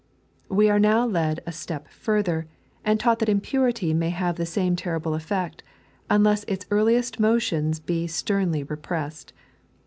We 0.49 0.67
are 0.67 0.79
now 0.79 1.05
led 1.05 1.41
a 1.45 1.51
step 1.51 1.87
further, 1.89 2.47
and 2.83 2.99
taught 2.99 3.19
that 3.19 3.29
impurity 3.29 3.93
may 3.93 4.09
have 4.09 4.35
the 4.35 4.47
same 4.47 4.75
terrible 4.75 5.13
effect, 5.13 5.61
unless 6.09 6.43
its 6.45 6.65
earliest 6.71 7.19
motions 7.19 7.79
be 7.79 8.07
sternly 8.07 8.63
repressed. 8.63 9.31